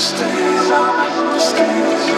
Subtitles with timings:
[0.00, 2.09] stays up, stays